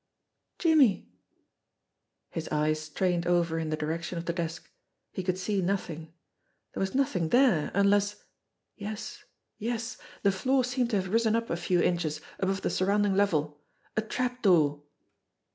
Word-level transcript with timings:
"Jimmie!" 0.57 1.11
His 2.31 2.49
eyes 2.49 2.81
strained 2.81 3.27
over 3.27 3.59
in 3.59 3.69
the 3.69 3.77
direction 3.77 4.17
of 4.17 4.25
the 4.25 4.33
desk. 4.33 4.67
He 5.11 5.21
could 5.21 5.37
see 5.37 5.61
nothing. 5.61 6.11
There 6.73 6.81
was 6.81 6.95
nothing 6.95 7.29
there, 7.29 7.69
unless 7.75 8.23
yes, 8.75 9.23
yes, 9.59 9.99
the 10.23 10.31
floor 10.31 10.63
seemed 10.63 10.89
to 10.89 10.95
have 10.95 11.09
risen 11.13 11.35
up 11.35 11.51
a 11.51 11.55
few 11.55 11.79
inches 11.83 12.19
above 12.39 12.63
the 12.63 12.71
sur 12.71 12.87
rounding 12.87 13.15
level. 13.15 13.61
A 13.95 14.01
trap 14.01 14.41
door! 14.41 14.81